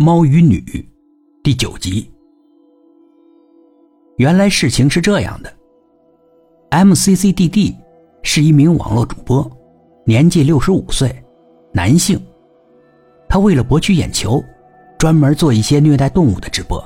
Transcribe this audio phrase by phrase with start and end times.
[0.00, 0.60] 猫与女》
[1.42, 2.08] 第九集。
[4.18, 5.52] 原来事情是这样的
[6.70, 7.74] ：MCCDD
[8.22, 9.50] 是一名网络主播，
[10.06, 11.12] 年纪六十五岁，
[11.72, 12.16] 男性。
[13.28, 14.40] 他为了博取眼球，
[15.00, 16.80] 专门做一些虐待动物的直播，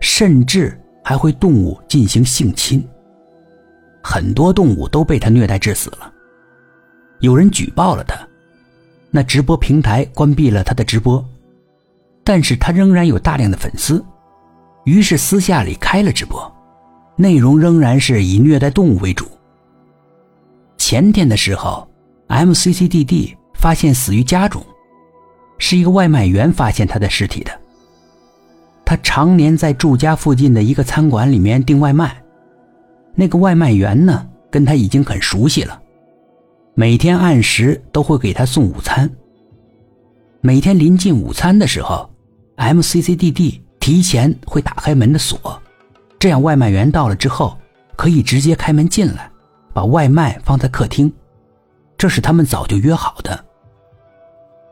[0.00, 2.88] 甚至还会动物进行性侵。
[4.00, 6.14] 很多动物都被他虐待致死了。
[7.18, 8.14] 有人举报了他，
[9.10, 11.28] 那直播平台关闭了他的直播。
[12.24, 14.04] 但是他仍然有大量的粉丝，
[14.84, 16.52] 于是私下里开了直播，
[17.16, 19.26] 内容仍然是以虐待动物为主。
[20.78, 21.88] 前天的时候
[22.28, 24.64] ，MCCDD 发现死于家中，
[25.58, 27.50] 是一个外卖员发现他的尸体的。
[28.84, 32.22] 他常年在住家附近的一个餐馆里面订外卖，
[33.14, 35.80] 那个外卖员呢跟他已经很熟悉了，
[36.74, 39.10] 每天按时都会给他送午餐。
[40.40, 42.11] 每天临近午餐的时候。
[42.70, 45.60] MCCDD 提前会打开门的锁，
[46.18, 47.58] 这样外卖员到了之后
[47.96, 49.30] 可以直接开门进来，
[49.72, 51.12] 把外卖放在客厅。
[51.98, 53.44] 这是他们早就约好的。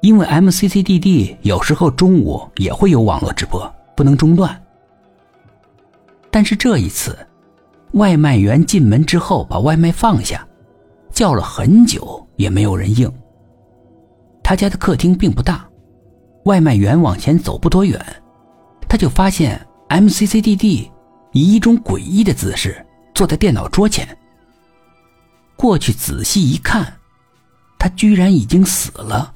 [0.00, 4.60] 因为 MCCDD 有时候中午也会有网络直播，不能中断。
[6.30, 7.18] 但是这一次，
[7.92, 10.46] 外卖员进门之后把外卖放下，
[11.12, 13.12] 叫了很久也没有人应。
[14.42, 15.68] 他家的客厅并不大。
[16.44, 17.98] 外卖员往前走不多远，
[18.88, 20.90] 他就发现 MCCDD
[21.32, 24.16] 以一种诡异的姿势坐在电脑桌前。
[25.56, 26.98] 过去仔细一看，
[27.78, 29.34] 他居然已经死了，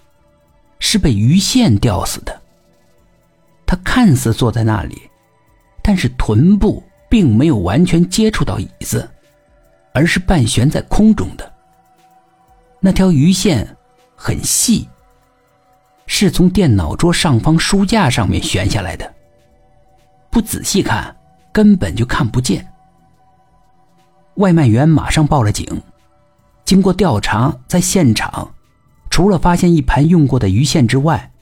[0.78, 2.40] 是被鱼线吊死的。
[3.66, 5.02] 他看似坐在那里，
[5.82, 9.08] 但是臀部并没有完全接触到椅子，
[9.92, 11.52] 而是半悬在空中的。
[12.80, 13.76] 那条鱼线
[14.16, 14.88] 很细。
[16.16, 19.14] 是从电脑桌上方书架上面悬下来的，
[20.30, 21.12] 不仔细看
[21.52, 22.64] 根本就看不见。
[24.36, 25.66] 外卖员马上报了警，
[26.64, 28.48] 经过调查，在现场
[29.10, 31.32] 除了发现一盘用过的鱼线之外，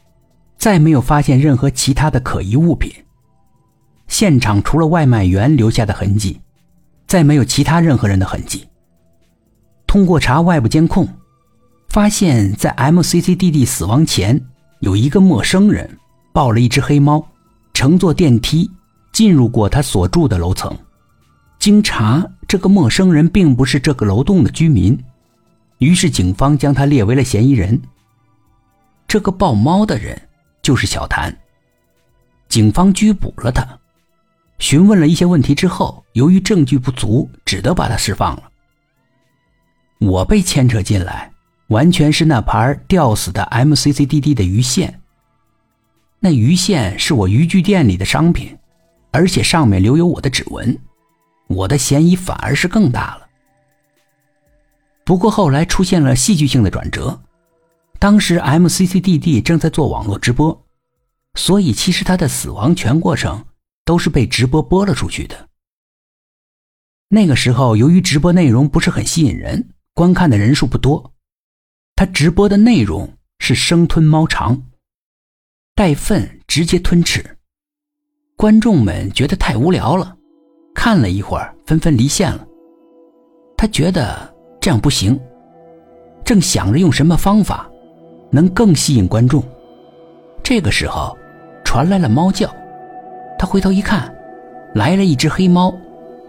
[0.57, 2.91] 再没有发现任何其他的可疑物品。
[4.09, 6.41] 现场除了外卖员留下的痕迹，
[7.07, 8.67] 再没有其他任何人的痕迹。
[9.87, 11.07] 通过查外部监控，
[11.91, 14.43] 发现在 MCCDD 死亡前。
[14.83, 15.89] 有一个陌生人
[16.33, 17.25] 抱了一只黑猫，
[17.73, 18.69] 乘坐电梯
[19.13, 20.77] 进入过他所住的楼层。
[21.61, 24.99] 经查，这个陌生人并不是这个楼栋的居民，
[25.79, 27.81] 于是警方将他列为了嫌疑人。
[29.07, 30.21] 这个抱猫的人
[30.63, 31.33] 就是小谭。
[32.49, 33.65] 警方拘捕了他，
[34.59, 38.51] 询问了一些问题之后，由于证据不足，只得把他释放了。
[40.01, 41.32] 我被牵扯进来。
[41.73, 45.01] 完全是那盘吊死的 MCCDD 的鱼线。
[46.21, 48.57] 那鱼线是我渔具店里的商品，
[49.11, 50.79] 而且上面留有我的指纹，
[51.49, 53.27] 我的嫌疑反而是更大了。
[55.05, 57.21] 不过后来出现了戏剧性的转折，
[57.99, 60.65] 当时 MCCDD 正在做网络直播，
[61.35, 63.45] 所以其实他的死亡全过程
[63.85, 65.49] 都是被直播播了出去的。
[67.09, 71.13] 那个时候由于直播内容不是很吸引人，观看的人数不多。
[72.03, 73.09] 他直播的内容
[73.39, 74.61] 是生吞猫肠，
[75.77, 77.25] 带粪直接吞吃，
[78.37, 80.17] 观众们觉得太无聊了，
[80.75, 82.45] 看了一会儿纷纷离线了。
[83.57, 85.17] 他觉得这样不行，
[86.25, 87.71] 正想着用什么方法
[88.33, 89.41] 能更吸引观众。
[90.43, 91.17] 这个时候
[91.65, 92.53] 传来了猫叫，
[93.39, 94.13] 他回头一看，
[94.75, 95.73] 来了一只黑猫，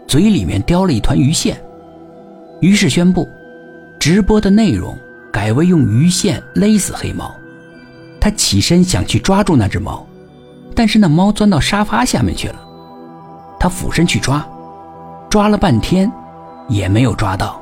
[0.06, 1.60] 嘴里面叼了一团鱼线，
[2.60, 3.28] 于是宣布
[3.98, 4.96] 直播的内容。
[5.34, 7.34] 改为用鱼线勒死黑猫，
[8.20, 10.06] 他起身想去抓住那只猫，
[10.76, 12.54] 但是那猫钻到沙发下面去了。
[13.58, 14.46] 他俯身去抓，
[15.28, 16.08] 抓了半天，
[16.68, 17.60] 也没有抓到。